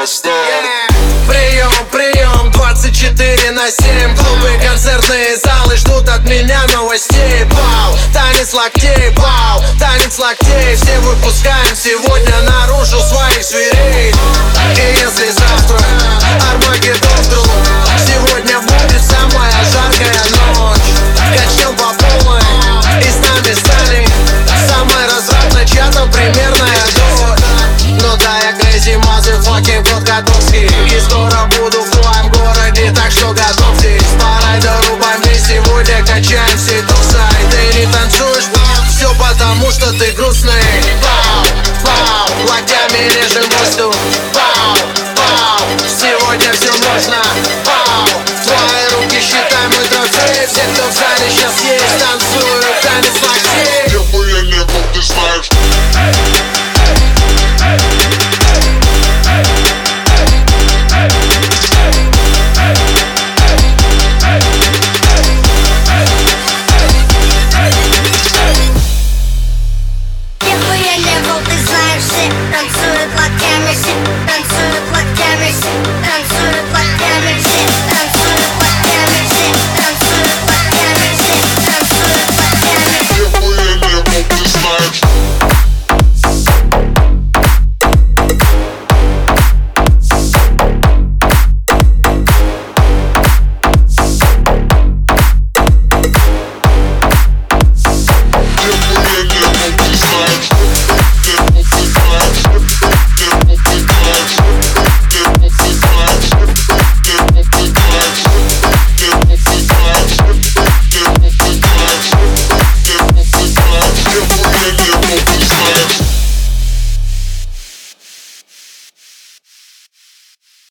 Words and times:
Прием, 0.00 1.70
прием, 1.92 2.50
24 2.52 3.50
на 3.50 3.70
7 3.70 4.16
Клубы, 4.16 4.58
концертные 4.66 5.36
залы 5.36 5.76
ждут 5.76 6.08
от 6.08 6.24
меня 6.24 6.58
новостей. 6.72 7.44
Вау, 7.50 7.98
танец 8.10 8.54
локтей, 8.54 9.10
вау, 9.16 9.62
танец 9.78 10.18
локтей. 10.18 10.74
Все 10.76 10.98
выпускаем 11.00 11.76
сегодня 11.76 12.34
наружу 12.48 12.98
своих 12.98 13.29
go. 40.20 41.09
I'm 72.52 72.68
suited 72.68 73.10
like 73.14 73.32
ammunition. 73.42 74.29